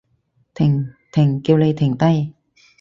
[0.55, 0.95] 停！
[1.11, 1.39] 停！
[1.43, 2.33] 叫你停低！